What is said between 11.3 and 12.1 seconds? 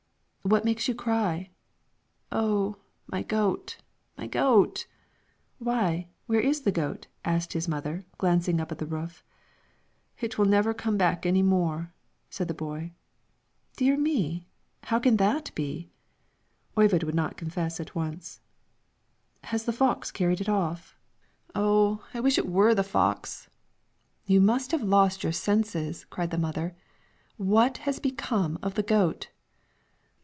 more,"